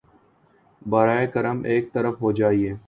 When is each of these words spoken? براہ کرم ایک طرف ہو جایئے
براہ 0.81 1.25
کرم 1.33 1.57
ایک 1.71 1.93
طرف 1.93 2.21
ہو 2.21 2.31
جایئے 2.31 2.73